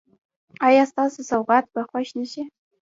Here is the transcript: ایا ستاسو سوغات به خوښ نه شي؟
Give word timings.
ایا 0.67 0.83
ستاسو 0.91 1.19
سوغات 1.31 1.65
به 1.73 1.81
خوښ 1.89 2.07
نه 2.19 2.25
شي؟ 2.31 2.43